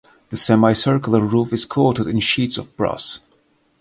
The 0.29 0.35
semicircular 0.35 1.21
roof 1.21 1.53
is 1.53 1.63
coated 1.63 2.07
in 2.07 2.21
sheets 2.21 2.57
of 2.57 2.75
brass. 2.75 3.19